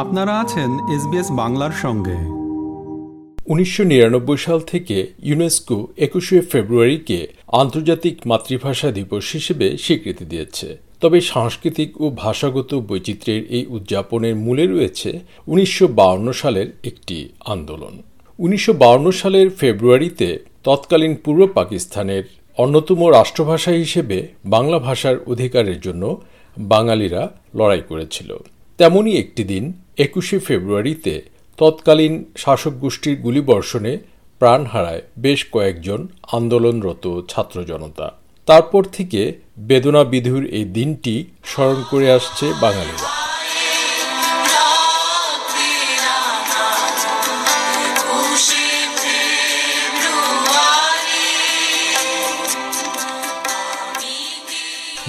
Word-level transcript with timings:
আপনারা 0.00 0.40
আছেন 0.40 0.70
এসবিএস 0.94 1.28
বাংলার 1.30 1.74
সঙ্গে। 1.82 2.16
উনিশশো 3.52 3.84
নিরানব্বই 3.84 4.36
সাল 4.36 4.60
থেকে 4.60 4.96
ইউনেস্কো 5.22 5.88
একুশে 5.96 6.40
ফেব্রুয়ারিকে 6.40 7.18
আন্তর্জাতিক 7.52 8.16
মাতৃভাষা 8.26 8.90
দিবস 8.90 9.32
হিসেবে 9.32 9.66
স্বীকৃতি 9.78 10.24
দিয়েছে। 10.24 10.68
তবে 11.00 11.20
সাংস্কৃতিক 11.20 12.00
ও 12.00 12.10
ভাষাগত 12.16 12.74
বৈচিত্র্যের 12.74 13.42
এই 13.50 13.66
উদযাপনের 13.66 14.36
মূলে 14.36 14.66
রয়েছে 14.66 15.20
উনিশশো 15.46 15.86
সালের 16.32 16.68
একটি 16.84 17.28
আন্দোলন। 17.44 17.94
উনিশশো 18.38 18.72
সালের 19.12 19.50
ফেব্রুয়ারিতে 19.50 20.28
তৎকালীন 20.64 21.14
পূর্ব 21.24 21.46
পাকিস্তানের 21.54 22.22
অন্যতম 22.58 23.00
রাষ্ট্রভাষা 23.10 23.70
হিসেবে 23.70 24.28
বাংলা 24.44 24.78
ভাষার 24.78 25.16
অধিকারের 25.26 25.80
জন্য 25.80 26.20
বাঙালিরা 26.58 27.22
লড়াই 27.54 27.82
করেছিল। 27.88 28.36
তেমনই 28.78 29.14
একটি 29.16 29.44
দিন 29.44 29.72
একুশে 30.06 30.36
ফেব্রুয়ারিতে 30.38 31.14
তৎকালীন 31.58 32.14
শাসক 32.42 32.74
গোষ্ঠীর 32.82 33.16
গুলিবর্ষণে 33.24 33.92
প্রাণ 34.40 34.60
হারায় 34.72 35.02
বেশ 35.18 35.40
কয়েকজন 35.54 36.00
আন্দোলনরত 36.32 37.04
ছাত্র 37.30 37.56
জনতা। 37.70 38.06
তারপর 38.48 38.82
থেকে 38.96 39.20
বেদনা 39.68 40.02
বিধুর 40.12 40.42
এই 40.58 40.66
দিনটি 40.76 41.14
স্মরণ 41.50 41.80
করে 41.90 42.06
আসছে 42.16 42.46
বাঙালিরা। 42.64 43.08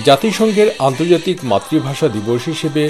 জাতিসংঘের 0.08 0.70
আন্তর্জাতিক 0.88 1.38
মাতৃভাষা 1.52 2.08
দিবস 2.16 2.42
হিসেবে 2.54 2.84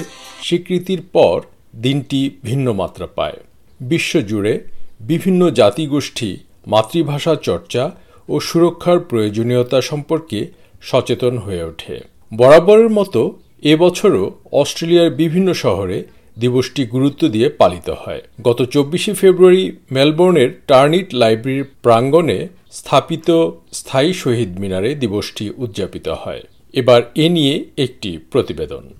স্বীকৃতির 0.46 1.02
পর 1.16 1.36
দিনটি 1.80 2.38
ভিন্ন 2.42 2.72
মাত্রা 2.72 3.06
পায়। 3.06 3.36
বিশ্বজুড়ে 3.80 4.60
বিভিন্ন 5.00 5.50
জাতিগোষ্ঠী, 5.50 6.36
মাতৃভাষা 6.66 7.34
চর্চা 7.34 7.90
ও 8.28 8.40
সুরক্ষার 8.40 9.00
প্রয়োজনীয়তা 9.00 9.80
সম্পর্কে 9.80 10.46
সচেতন 10.82 11.38
হয়ে 11.38 11.64
ওঠে। 11.64 12.00
বরাবরের 12.34 12.90
মতো 12.90 13.38
এবছরও 13.62 14.34
অস্ট্রেলিয়ার 14.52 15.10
বিভিন্ন 15.10 15.52
শহরে 15.52 16.04
দিবসটি 16.38 16.84
গুরুত্ব 16.84 17.28
দিয়ে 17.28 17.48
পালিত 17.48 17.90
হয়। 17.90 18.22
গত 18.42 18.62
চব্বিশে 18.62 19.14
ফেব্রুয়ারি 19.14 19.76
মেলবোর্নের 19.90 20.60
টার্নিট 20.66 21.14
লাইব্রেরির 21.14 21.64
প্রাঙ্গণে 21.82 22.48
স্থাপিত 22.70 23.50
স্থায়ী 23.72 24.12
শহীদ 24.12 24.60
মিনারে 24.60 24.94
দিবসটি 24.94 25.50
উদযাপিত 25.56 26.08
হয়। 26.08 26.42
এবার 26.72 27.02
এ 27.14 27.28
নিয়ে 27.28 27.64
একটি 27.76 28.18
প্রতিবেদন। 28.30 28.94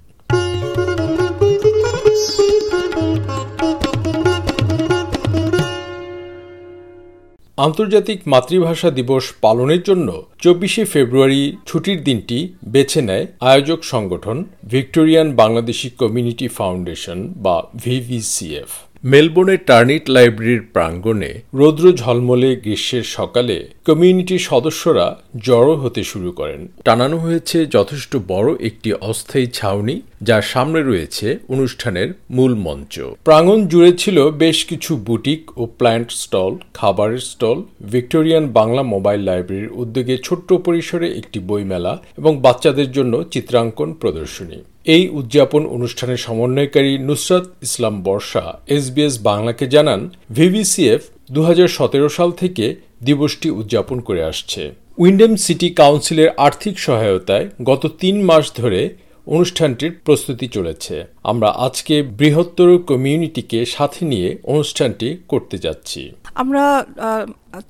আন্তর্জাতিক 7.59 8.19
মাতৃভাষা 8.27 8.91
দিবস 8.91 9.25
পালনের 9.41 9.83
জন্য 9.83 10.09
চব্বিশে 10.39 10.85
ফেব্রুয়ারি 10.85 11.43
ছুটির 11.67 11.99
দিনটি 12.05 12.39
বেছে 12.67 13.01
নেয় 13.03 13.27
আয়োজক 13.41 13.81
সংগঠন 13.85 14.37
ভিক্টোরিয়ান 14.65 15.29
বাংলাদেশি 15.37 15.89
কমিউনিটি 15.91 16.47
ফাউন্ডেশন 16.49 17.19
বা 17.37 17.57
ভিভিসিএফ। 17.77 18.71
মেলবোর্নের 19.05 19.61
টার্নিট 19.67 20.05
লাইব্রেরির 20.09 20.63
প্রাঙ্গণে 20.75 21.31
রৌদ্র 21.55 21.85
ঝলমলে 21.93 22.51
গ্রীষ্মের 22.65 23.07
সকালে 23.17 23.57
কমিউনিটির 23.87 24.43
সদস্যরা 24.51 25.07
জড়ো 25.47 25.75
হতে 25.77 26.03
শুরু 26.05 26.31
করেন। 26.33 26.61
টানানো 26.85 27.17
হয়েছে 27.19 27.67
যথেষ্ট 27.67 28.13
বড় 28.29 28.49
একটি 28.69 28.89
অস্থায়ী 29.11 29.47
ছাউনি, 29.59 29.97
যার 30.23 30.43
সামনে 30.43 30.81
রয়েছে 30.83 31.27
অনুষ্ঠানের 31.49 32.09
মূল 32.31 32.53
মঞ্চ। 32.67 32.95
প্রাঙ্গণ 33.25 33.61
জুড়ে 33.67 33.93
ছিল 33.97 34.19
বেশ 34.31 34.59
কিছু 34.65 34.93
বুটিক 34.97 35.43
ও 35.57 35.63
প্ল্যান্ট 35.79 36.09
স্টল, 36.23 36.53
খাবারের 36.75 37.23
স্টল, 37.33 37.59
ভিক্টোরিয়ান 37.93 38.45
বাংলা 38.59 38.83
মোবাইল 38.95 39.21
লাইব্রেরির 39.21 39.75
উদ্যোগে 39.83 40.17
ছোট্ট 40.19 40.49
পরিসরে 40.67 41.07
একটি 41.21 41.39
বইমেলা 41.49 41.95
এবং 42.19 42.33
বাচ্চাদের 42.41 42.89
জন্য 42.93 43.15
চিত্রাঙ্কন 43.31 43.89
প্রদর্শনী। 44.01 44.59
এই 44.87 45.09
উদযাপন 45.09 45.63
অনুষ্ঠানের 45.67 46.17
সমন্বয়কারী 46.17 46.99
নুসরাত 46.99 47.45
ইসলাম 47.63 47.95
বর্ষা 48.03 48.45
এসবিএস 48.69 49.15
বাংলাকে 49.23 49.65
জানান 49.69 50.01
ভিভিসিএফ 50.31 51.03
দু 51.31 51.43
হাজার 51.43 51.69
সতেরো 51.69 52.09
সাল 52.09 52.31
থেকে 52.33 52.65
দিবসটি 53.05 53.51
উদযাপন 53.51 54.01
করে 54.01 54.23
আসছে। 54.25 54.63
উইন্ডেম 54.99 55.37
সিটি 55.37 55.69
কাউন্সিলের 55.71 56.31
আর্থিক 56.37 56.79
সহায়তায় 56.79 57.47
গত 57.65 57.83
তিন 58.01 58.17
মাস 58.23 58.45
ধরে 58.57 58.81
অনুষ্ঠানটির 59.27 59.93
প্রস্তুতি 60.07 60.47
চলেছে। 60.57 60.95
আমরা 61.31 61.49
আজকে 61.67 61.95
বৃহত্তর 62.21 62.71
কমিউনিটিকে 62.91 63.61
সাথে 63.75 64.01
নিয়ে 64.13 64.29
অনুষ্ঠানটি 64.55 65.09
করতে 65.33 65.57
যাচ্ছি। 65.65 66.03
আমরা 66.43 66.65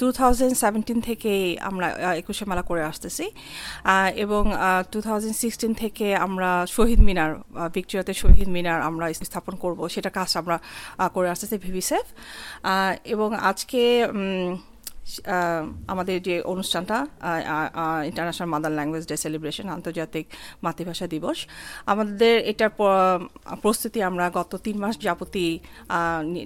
টু 0.00 0.06
থাউজেন্ড 0.18 0.54
সেভেন্টিন 0.62 0.98
থেকে 1.08 1.32
আমরা 1.68 1.86
একুশে 2.22 2.44
মেলা 2.50 2.64
করে 2.70 2.82
আসতেছি। 2.90 3.24
এবং 4.24 4.42
টু 4.92 4.98
থাউজেন্ড 5.06 5.36
সিক্সটিন 5.42 5.72
থেকে 5.82 6.06
আমরা 6.26 6.50
শহীদ 6.76 7.00
মিনার 7.08 7.32
ভিক্টোরিয়াতে 7.76 8.12
শহীদ 8.22 8.48
মিনার 8.56 8.80
আমরা 8.88 9.06
স্থাপন 9.28 9.54
করব, 9.64 9.80
সেটা 9.94 10.10
কাজ 10.18 10.30
আমরা 10.40 10.56
করে 11.14 11.28
আসতেছি 11.34 11.56
ভিভিসেফ। 11.66 12.06
এবং 13.14 13.28
আজকে 13.50 13.82
আমাদের 15.92 16.16
যে 16.28 16.34
অনুষ্ঠানটা 16.52 16.96
international 18.10 18.48
mother 18.54 18.72
language 18.78 19.04
day 19.10 19.16
celebration 19.24 19.66
আন্তর্জাতিক 19.76 20.24
মাতৃভাষা 20.64 21.06
দিবস, 21.14 21.38
আমাদের 21.92 22.34
এটার 22.50 22.72
প্রস্তুতি 23.64 23.98
আমরা 24.08 24.24
গত 24.38 24.52
তিন 24.66 24.76
মাস 24.82 24.94
যাবতী 25.06 25.46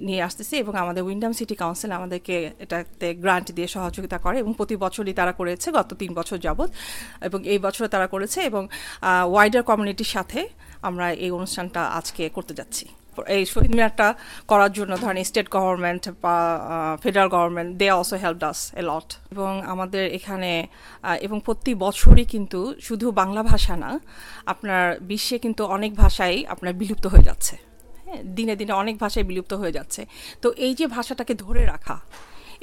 নিয়ে 0.07 0.21
আসতেছি 0.27 0.55
এবং 0.63 0.73
আমাদের 0.83 1.03
উইন্ডাম 1.07 1.31
সিটি 1.37 1.55
কাউন্সিল 1.63 1.91
আমাদেরকে 1.99 2.35
এটাতে 2.63 3.07
গ্রান্ট 3.23 3.47
দিয়ে 3.57 3.69
সহযোগিতা 3.75 4.17
করে 4.25 4.37
এবং 4.43 4.51
প্রতি 4.59 4.75
বছরই 4.85 5.13
তারা 5.19 5.33
করেছে 5.39 5.67
গত 5.77 5.89
তিন 6.01 6.11
বছর 6.19 6.37
যাবৎ 6.45 6.69
এবং 7.27 7.39
এই 7.53 7.59
বছরও 7.65 7.89
তারা 7.95 8.07
করেছে 8.13 8.39
এবং 8.49 8.63
ওয়াইডার 9.33 9.63
কমিউনিটির 9.69 10.11
সাথে 10.15 10.39
আমরা 10.87 11.05
এই 11.25 11.31
অনুষ্ঠানটা 11.37 11.81
আজকে 11.99 12.23
করতে 12.37 12.53
যাচ্ছি। 12.59 12.85
এই 13.35 13.41
শহীদ 13.51 13.71
মিনারটা 13.75 14.07
করার 14.51 14.71
জন্য 14.77 14.91
ধরেন 15.03 15.17
স্টেট 15.29 15.47
গভর্নমেন্ট 15.55 16.03
বা 16.23 16.35
federal 17.03 17.29
government 17.35 17.69
they 17.81 17.87
also 17.97 18.15
help 18.23 18.37
does 18.43 18.59
a 18.81 18.83
lot 18.89 19.07
এবং 19.33 19.51
আমাদের 19.73 20.03
এখানে 20.17 20.51
এবং 21.25 21.37
প্রতি 21.47 21.71
বছরই 21.85 22.25
কিন্তু 22.33 22.59
শুধু 22.87 23.05
বাংলা 23.21 23.41
ভাষা 23.51 23.73
না, 23.83 23.91
আপনার 24.53 24.83
বিশ্বে 25.09 25.37
কিন্তু 25.45 25.63
অনেক 25.75 25.91
ভাষাই 26.01 26.35
আপনার 26.53 26.73
বিলুপ্ত 26.81 27.05
হয়ে 27.13 27.25
যাচ্ছে। 27.29 27.55
হ্যাঁ 28.07 28.21
দিনে 28.37 28.53
দিনে 28.59 28.73
অনেক 28.83 28.95
ভাষায় 29.03 29.25
বিলুপ্ত 29.29 29.53
হয়ে 29.61 29.73
যাচ্ছে। 29.77 30.01
তো 30.43 30.47
এই 30.65 30.73
যে 30.79 30.85
ভাষাটাকে 30.95 31.33
ধরে 31.43 31.63
রাখা 31.73 31.97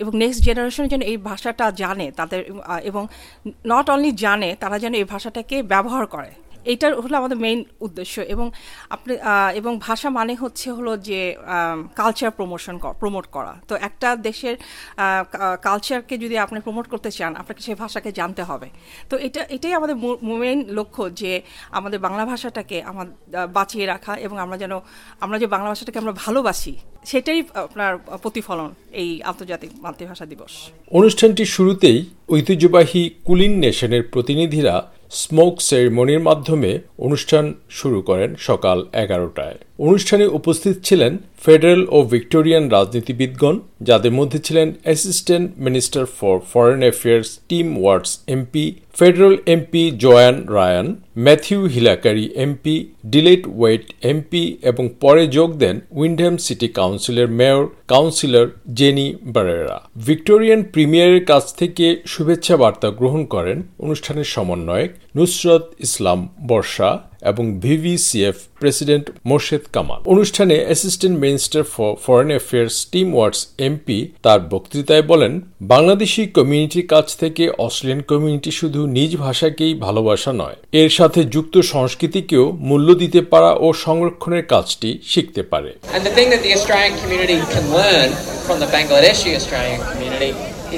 এবং 0.03 0.13
নেক্সট 0.23 0.41
জেনারেশন 0.49 0.85
যেন 0.93 1.03
এই 1.11 1.17
ভাষাটা 1.31 1.67
জানে 1.83 2.07
তাদের 2.19 2.41
এবং 2.91 3.03
নট 3.73 3.87
অনলি 3.95 4.11
জানে, 4.25 4.51
তারা 4.63 4.77
যেন 4.83 4.93
এই 5.01 5.07
ভাষাটাকে 5.13 5.57
ব্যবহার 5.73 6.05
করে। 6.15 6.33
এইটার 6.71 6.91
হলো 7.05 7.17
আমাদের 7.23 7.39
মেইন 7.45 7.61
উদ্দেশ্য 7.87 8.15
এবং 8.35 8.47
আপনি 8.95 9.13
এবং 9.61 9.73
ভাষা 9.87 10.09
মানে 10.19 10.35
হচ্ছে 10.43 10.69
হলো 10.77 10.93
যে 11.09 11.21
কালচার 12.01 12.31
প্রমোশন 12.39 12.75
প্রমোট 13.01 13.27
করা। 13.37 13.53
তো 13.69 13.75
একটা 13.89 14.09
দেশের 14.29 14.55
কালচারকে 15.69 16.15
যদি 16.25 16.37
আপনি 16.45 16.59
প্রমোট 16.67 16.87
করতে 16.93 17.11
চান, 17.19 17.33
আপনাকে 17.41 17.61
সেই 17.67 17.77
ভাষাকে 17.83 18.11
জানতে 18.21 18.43
হবে। 18.51 18.69
তো 19.11 19.15
এটা, 19.27 19.41
এটাই 19.57 19.75
আমাদের 19.81 19.97
মেইন 20.43 20.61
লক্ষ্য 20.79 21.03
যে 21.21 21.33
আমাদের 21.79 21.99
বাংলা 22.07 22.25
ভাষাটাকে 22.33 22.77
আমার 22.91 23.07
বাঁচিয়ে 23.57 23.87
রাখা 23.93 24.13
এবং 24.27 24.37
আমরা 24.45 24.57
যেন, 24.63 24.73
আমরা 25.25 25.37
যে 25.43 25.47
বাংলা 25.55 25.69
ভাষাটাকে 25.73 25.99
আমরা 26.03 26.15
ভালোবাসি, 26.25 26.75
সেটাই 27.11 27.39
আপনার 27.67 27.93
প্রতিফলন 28.25 28.71
এই 29.03 29.11
আন্তর্জাতিক 29.31 29.71
মাতৃভাষা 29.85 30.27
দিবস। 30.33 30.53
অনুষ্ঠানটির 30.99 31.51
শুরুতেই 31.57 31.99
ঐতিহ্যবাহী 32.35 33.03
কুলিন 33.27 33.53
নেশনের 33.65 34.03
প্রতিনিধিরা 34.15 34.75
স্মোক 35.11 35.61
সেরিমনির 35.61 36.21
মাধ্যমে 36.21 36.79
অনুষ্ঠান 36.99 37.55
শুরু 37.71 38.03
করেন 38.03 38.35
সকাল 38.39 38.87
এগারোটায়। 38.93 39.59
অনুষ্ঠানে 39.79 40.27
উপস্থিত 40.39 40.75
ছিলেন 40.85 41.13
ফেডারেল 41.45 41.83
ও 41.91 41.99
ভিক্টোরিয়ান 42.15 42.65
রাজনীতিবিদগণ, 42.71 43.57
যাদের 43.81 44.13
মধ্যে 44.13 44.39
ছিলেন 44.39 44.69
assistant 44.85 45.49
minister 45.59 46.05
for 46.19 46.37
foreign 46.53 46.81
affairs 46.83 47.29
Tim 47.49 47.67
Watts 47.83 48.11
MP, 48.35 48.65
federal 48.99 49.37
MP 49.47 49.83
Joanne 50.05 50.37
Ryan, 50.57 50.87
Matthew 51.17 51.61
Hilakari 51.67 52.27
MP, 52.45 52.77
Dylan 53.05 53.43
Wight 53.59 53.87
MP 54.03 54.43
এবং 54.63 54.85
পরে 55.01 55.27
যোগ 55.27 55.51
দেন 55.57 55.77
উইন্ডহ্যাম 55.93 56.37
সিটি 56.39 56.69
কাউন্সিলের 56.69 57.29
mayor 57.29 57.63
councillor 57.93 58.47
Jennie 58.75 59.07
Barrera. 59.35 59.77
Victorian 60.07 60.61
প্রিমিয়ারের 60.63 61.25
কাছ 61.25 61.45
থেকে 61.55 61.87
শুভেচ্ছা 62.07 62.57
বার্তা 62.57 62.89
গ্রহণ 62.91 63.23
করেন 63.25 63.59
অনুষ্ঠানের 63.79 64.25
সমন্বয়ক 64.25 64.91
নুসরত 65.19 65.65
ইসলাম 65.87 66.21
বর্ষা 66.51 66.91
এবং 67.31 67.45
ভিভিসিএফ 67.65 68.37
প্রেসিডেন্ট 68.61 69.07
মোর্শেদ 69.31 69.65
কামাল। 69.75 70.01
অনুষ্ঠানে 70.15 70.57
assistant 70.67 71.17
minister 71.25 71.63
for 71.75 71.91
foreign 72.05 72.31
affairs 72.35 72.77
Tim 72.93 73.09
Watts 73.17 73.41
MP 73.67 73.99
তার 74.25 74.41
বক্তৃতায় 74.53 75.05
বলেন, 75.13 75.33
বাংলাদেশি 75.73 76.23
কমিউনিটির 76.37 76.87
কাছ 76.95 77.07
থেকে 77.23 77.45
অস্ট্রেলিয়ান 77.65 78.03
কমিউনিটি 78.11 78.51
শুধু 78.61 78.81
নিজ 78.97 79.11
ভাষাকেই 79.25 79.73
ভালোবাসা 79.87 80.33
নয়, 80.43 80.57
এর 80.81 80.91
সাথে 80.99 81.21
যুক্ত 81.35 81.55
সংস্কৃতিকেও 81.75 82.45
মূল্য 82.69 82.89
দিতে 83.03 83.21
পারা 83.33 83.51
ও 83.65 83.67
সংরক্ষণের 83.87 84.45
কাজটি 84.53 84.91
শিখতে 85.13 85.43
পারে। 85.53 85.71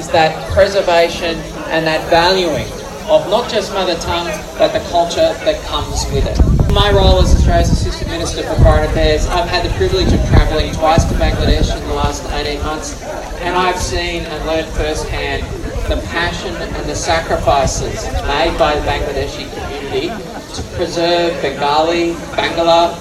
Is 0.00 0.08
that 0.18 0.32
preservation 0.56 1.34
and 1.74 1.82
that 1.90 2.02
valuing 2.18 2.68
of 3.08 3.28
not 3.30 3.48
just 3.50 3.72
mother 3.72 3.94
tongue 3.96 4.26
but 4.58 4.72
the 4.72 4.80
culture 4.90 5.32
that 5.44 5.62
comes 5.64 6.04
with 6.12 6.26
it. 6.26 6.38
My 6.72 6.90
role 6.90 7.20
as 7.20 7.34
Australia's 7.34 7.70
Assistant 7.70 8.10
Minister 8.10 8.42
for 8.42 8.54
Foreign 8.62 8.84
Affairs, 8.90 9.26
I've 9.28 9.48
had 9.48 9.64
the 9.64 9.74
privilege 9.76 10.12
of 10.12 10.20
travelling 10.28 10.72
twice 10.74 11.04
to 11.04 11.14
Bangladesh 11.14 11.74
in 11.74 11.88
the 11.88 11.94
last 11.94 12.24
18 12.30 12.62
months 12.62 13.00
and 13.40 13.54
I've 13.54 13.78
seen 13.78 14.24
and 14.24 14.46
learned 14.46 14.66
firsthand 14.74 15.44
the 15.88 16.02
passion 16.08 16.54
and 16.56 16.90
the 16.90 16.96
sacrifices 16.96 18.04
made 18.26 18.58
by 18.58 18.74
the 18.74 18.84
Bangladeshi 18.84 19.46
community 19.54 20.08
to 20.54 20.62
preserve 20.76 21.40
Bengali, 21.42 22.14
Bangla, 22.34 22.98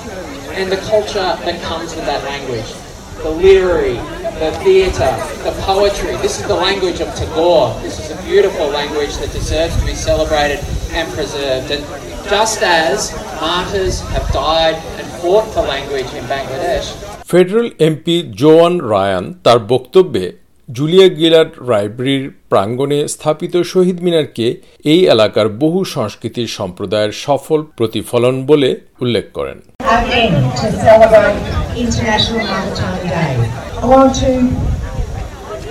and 0.53 0.71
the 0.71 0.77
culture 0.77 1.35
that 1.43 1.61
comes 1.63 1.95
with 1.95 2.05
that 2.05 2.23
language. 2.25 2.75
The 3.23 3.29
literary, 3.31 3.97
the 4.35 4.51
theatre, 4.53 5.15
the 5.45 5.55
poetry. 5.61 6.13
This 6.17 6.39
is 6.39 6.45
the 6.45 6.55
language 6.57 6.99
of 6.99 7.07
Tagore. 7.15 7.73
This 7.81 7.99
is 7.99 8.11
a 8.11 8.21
beautiful 8.23 8.67
language 8.69 9.15
that 9.17 9.31
deserves 9.31 9.73
to 9.79 9.85
be 9.85 9.95
celebrated 9.95 10.59
and 10.91 11.07
preserved. 11.09 11.71
And 11.71 11.83
just 12.25 12.61
as 12.61 13.13
martyrs 13.39 14.01
have 14.09 14.27
died 14.33 14.75
and 14.97 15.07
fought 15.21 15.45
for 15.53 15.63
language 15.65 16.09
in 16.13 16.23
Bangladesh, 16.27 16.87
federal 17.31 17.67
MP 17.87 18.15
Joanne 18.41 18.73
Ryan 18.93 19.25
তার 19.45 19.59
বক্তব্যে 19.73 20.25
Julia 20.69 21.07
Gillard 21.19 21.53
লাইব্রেরির 21.69 22.25
প্রাঙ্গণে 22.51 22.99
স্থাপিত 23.15 23.53
শহীদ 23.73 23.97
মিনারকে 24.05 24.47
এই 24.93 25.01
এলাকার 25.13 25.47
বহু 25.63 25.79
সংস্কৃতির 25.95 26.49
সম্প্রদায়ের 26.57 27.13
সফল 27.25 27.59
প্রতিফলন 27.77 28.35
বলে 28.49 28.69
উল্লেখ 29.03 29.25
করেন 29.37 29.57
again 29.97 30.33
to 30.59 30.67
celebrate 30.85 31.64
International 31.75 32.39
Maritime 32.39 33.05
Day. 33.05 33.35
I 33.81 33.85
want 33.85 34.15
to 34.15 34.47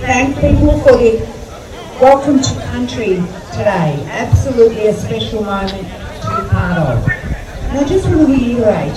thank 0.00 0.38
people 0.38 0.78
for 0.80 0.98
their 0.98 1.24
welcome 1.98 2.42
to 2.42 2.54
country 2.66 3.16
today. 3.52 4.04
Absolutely 4.10 4.88
a 4.88 4.92
special 4.92 5.42
moment 5.42 5.70
to 5.70 6.42
be 6.42 6.48
part 6.50 6.76
of. 6.76 7.08
And 7.08 7.78
I 7.78 7.84
just 7.88 8.06
want 8.06 8.20
to 8.20 8.26
reiterate 8.26 8.94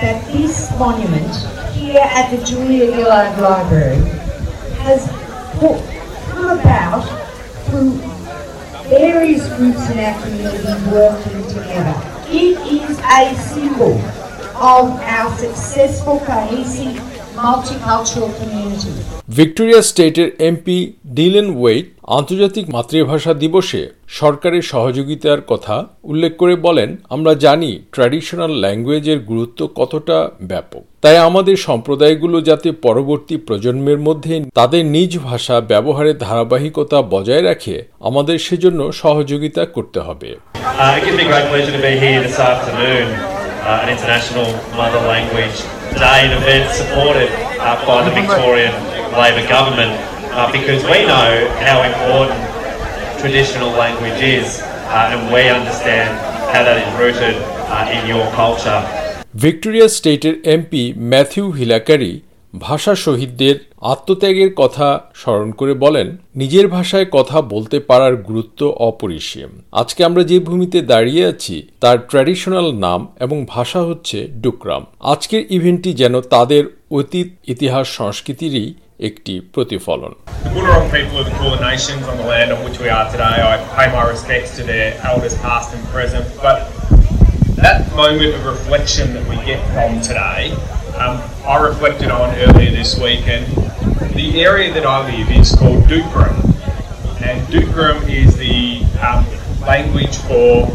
that 0.00 0.24
this 0.32 0.70
monument 0.78 1.34
here 1.74 2.00
at 2.02 2.30
the 2.30 2.42
Julia 2.42 2.94
Gillard 2.94 3.38
Library 3.38 3.96
has 4.80 5.06
come 5.60 6.58
about 6.58 7.04
through 7.66 7.92
various 8.88 9.46
groups 9.56 9.90
in 9.90 9.98
our 9.98 10.18
community 10.22 10.90
working 10.90 11.42
together. 11.48 11.94
It 12.30 12.58
is 12.66 12.98
a 13.00 13.34
symbol 13.36 14.00
of 14.60 15.00
our 15.02 15.30
successful, 15.36 16.18
cohesive, 16.20 16.96
multicultural 17.36 18.30
community. 18.38 18.92
Victoria 19.28 19.80
স্টেটের 19.82 20.28
MP 20.48 20.78
Dylan 21.16 21.48
Wight 21.60 21.86
আন্তর্জাতিক 22.18 22.64
মাতৃভাষা 22.70 23.32
দিবসে 23.34 23.82
সরকারের 24.20 24.62
সহযোগিতার 24.62 25.40
কথা 25.46 25.76
উল্লেখ 26.04 26.32
করে 26.36 26.54
বলেন 26.56 26.96
আমরা 27.10 27.32
জানি 27.34 27.70
ট্র্যাডিশনাল 27.92 28.52
ল্যাঙ্গুয়েজের 28.62 29.18
গুরুত্ব 29.30 29.60
কতটা 29.76 30.18
ব্যাপক। 30.42 30.82
তাই 31.00 31.16
আমাদের 31.28 31.56
সম্প্রদায়গুলো 31.56 32.36
যাতে 32.40 32.68
পরবর্তী 32.86 33.36
প্রজন্মের 33.36 33.98
মধ্যে 33.98 34.34
তাদের 34.54 34.82
নিজ 34.96 35.12
ভাষা 35.18 35.56
ব্যবহারের 35.60 36.16
ধারাবাহিকতা 36.18 36.98
বজায় 37.14 37.42
রাখে 37.42 37.76
আমাদের 38.00 38.36
সেজন্য 38.38 38.80
সহযোগিতা 39.02 39.62
করতে 39.76 40.00
হবে। 40.00 40.30
Uh, 43.67 43.83
it 43.83 43.95
gives 43.95 44.03
me 44.03 44.07
great 44.07 44.13
pleasure 44.13 44.23
to 44.23 44.33
be 44.33 44.39
here 44.39 44.39
this 44.39 44.39
afternoon 44.39 44.43
uh, 44.43 44.43
at 44.43 44.43
International 44.43 44.47
Mother 44.77 45.01
Language 45.07 45.57
Day, 45.99 46.19
an 46.25 46.33
event 46.39 46.65
supported 46.73 47.29
uh, 47.59 47.75
by 47.85 48.03
the 48.03 48.11
Victorian 48.11 48.73
Labor 49.13 49.45
government 49.47 49.93
uh, 50.33 50.51
because 50.51 50.83
we 50.83 51.05
know 51.05 51.29
how 51.63 51.83
important 51.83 52.39
traditional 53.19 53.69
language 53.71 54.19
is 54.21 54.61
uh, 54.61 55.11
and 55.11 55.31
we 55.33 55.47
understand 55.49 56.11
how 56.51 56.63
that 56.63 56.77
is 56.81 56.91
rooted 56.99 57.35
uh, 57.67 57.95
in 57.95 58.01
your 58.07 58.25
culture. 58.31 58.79
Victoria 59.35 59.87
স্টেটের 59.97 60.35
MP 60.53 60.83
Matthew 61.11 61.45
হিলাকারি 61.59 62.13
ভাষা 62.54 62.94
শহীদদের 62.94 63.54
আত্মত্যাগের 63.80 64.54
কথা 64.54 65.00
স্মরণ 65.14 65.50
করে 65.50 65.74
বলেন, 65.74 66.16
নিজের 66.36 66.68
ভাষায় 66.68 67.06
কথা 67.12 67.42
বলতে 67.42 67.80
পারার 67.80 68.16
গুরুত্ব 68.16 68.66
অপরিসীম। 68.66 69.48
আজকে 69.72 70.04
আমরা 70.04 70.22
যে 70.22 70.40
ভূমিতে 70.40 70.80
দাঁড়িয়ে 70.82 71.26
আছি, 71.26 71.68
তার 71.80 71.98
ট্র্যাডিশনাল 72.08 72.74
নাম 72.74 73.08
এবং 73.20 73.46
ভাষা 73.48 73.82
হচ্ছে 73.82 74.28
ডুকরাম। 74.40 74.86
আজকের 75.00 75.42
ইভেন্টটি 75.50 75.92
যেন 75.92 76.20
তাদের 76.20 76.64
অতীত, 76.90 77.28
ইতিহাস, 77.48 77.88
সংস্কৃতিরই 77.88 78.74
একটি 79.00 79.40
প্রতিফলন। 79.40 80.14
That 87.68 87.80
moment 87.96 88.32
of 88.38 88.42
reflection 88.54 89.06
that 89.14 89.24
we 89.30 89.36
get 89.50 89.60
from 89.74 89.90
today 90.08 90.42
um, 90.98 91.22
I 91.46 91.58
reflected 91.58 92.10
on 92.10 92.34
earlier 92.36 92.70
this 92.70 92.98
week, 92.98 93.26
and 93.28 93.46
the 94.14 94.42
area 94.42 94.72
that 94.74 94.84
I 94.84 95.06
live 95.06 95.30
is 95.30 95.54
called 95.54 95.84
Dukram. 95.84 96.36
And 97.22 97.46
Dukram 97.48 98.08
is 98.08 98.36
the 98.36 98.82
um, 99.00 99.24
language 99.60 100.16
for 100.16 100.66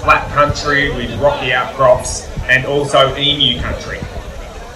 flat 0.00 0.30
country 0.32 0.90
with 0.94 1.20
rocky 1.20 1.52
outcrops 1.52 2.26
and 2.44 2.64
also 2.64 3.14
emu 3.16 3.60
country. 3.60 3.98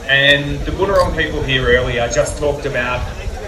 And 0.06 0.60
the 0.66 0.72
Boonwurrung 0.72 1.16
people 1.16 1.42
here 1.42 1.66
earlier 1.66 2.06
just 2.08 2.38
talked 2.38 2.66
about 2.66 3.00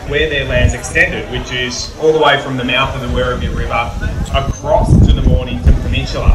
where 0.08 0.30
their 0.30 0.46
land's 0.46 0.72
extended, 0.72 1.30
which 1.30 1.52
is 1.52 1.94
all 1.98 2.12
the 2.12 2.18
way 2.18 2.40
from 2.40 2.56
the 2.56 2.64
mouth 2.64 2.94
of 2.94 3.02
the 3.02 3.14
Werribee 3.14 3.54
River 3.54 3.92
across 4.34 4.90
to 5.06 5.12
the 5.12 5.22
Mornington 5.22 5.74
Peninsula. 5.82 6.34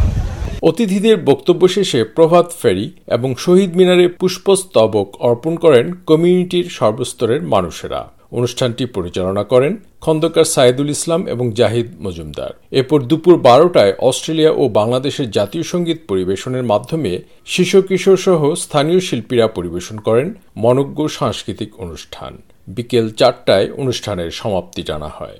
অতিথিদের 0.61 1.17
বক্তব্য 1.25 1.67
শেষে 1.67 2.03
প্রভাত 2.03 2.51
ফেরি 2.61 2.85
এবং 3.07 3.35
শহীদ 3.37 3.71
মিনারে 3.75 4.07
পুষ্পস্তবক 4.07 5.07
অর্পণ 5.21 5.55
করেন 5.55 5.93
কমিউনিটির 6.07 6.67
সর্বস্তরের 6.69 7.41
মানুষেরা। 7.43 8.01
অনুষ্ঠানটি 8.31 8.85
পরিচালনা 8.85 9.43
করেন 9.43 9.73
খন্দকার 10.01 10.43
সাইদুল 10.43 10.89
ইসলাম 10.89 11.27
এবং 11.27 11.51
জাহিদ 11.51 11.87
মজুমদার। 12.01 12.51
এরপর 12.71 12.99
দুপুর 13.01 13.35
বারোটায় 13.39 13.93
অস্ট্রেলিয়া 13.99 14.51
ও 14.51 14.63
বাংলাদেশের 14.69 15.31
জাতীয় 15.31 15.63
সংগীত 15.63 15.99
পরিবেশনের 16.07 16.63
মাধ্যমে 16.63 17.11
শিশু 17.45 17.81
কিশোর 17.81 18.17
সহ 18.17 18.41
স্থানীয় 18.55 18.99
শিল্পীরা 18.99 19.47
পরিবেশন 19.47 19.97
করেন 19.97 20.27
মনজ্ঞ 20.57 21.07
সাংস্কৃতিক 21.07 21.79
অনুষ্ঠান। 21.79 22.41
বিকেল 22.67 23.09
চারটায় 23.09 23.67
অনুষ্ঠানের 23.71 24.31
সমাপ্তি 24.31 24.81
জানা 24.83 25.07
হয়। 25.07 25.37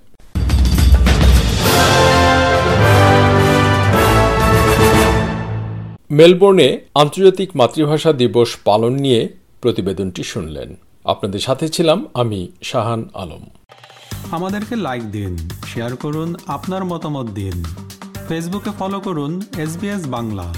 মেলবোর্নে 6.11 6.79
আন্তর্জাতিক 6.95 7.55
মাতৃভাষা 7.55 8.13
দিবস 8.13 8.57
পালন 8.63 8.93
নিয়ে 8.93 9.29
প্রতিবেদনটি 9.61 10.23
শুনলেন। 10.23 10.75
আপনাদের 11.05 11.39
সাথে 11.39 11.67
ছিলাম 11.67 12.05
আমি 12.13 12.51
শাহান 12.63 13.09
আলম। 13.13 13.41
আমাদেরকে 14.31 14.75
লাইক 14.75 15.11
দিন 15.11 15.37
শেয়ার 15.65 15.95
করুন, 15.95 16.35
আপনার 16.47 16.85
মতামত 16.85 17.29
দিন। 17.29 17.63
ফেসবুকে 18.27 18.69
ফলো 18.79 18.99
করুন 18.99 19.41
এস 19.57 19.77
বাংলা। 20.07 20.53